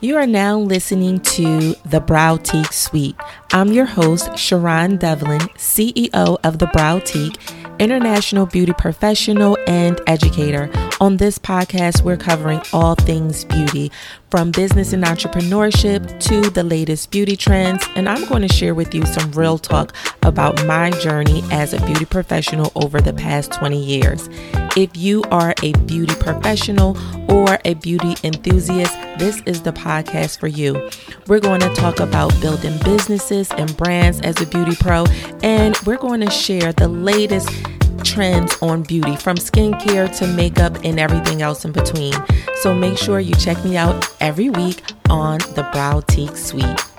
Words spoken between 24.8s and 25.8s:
you are a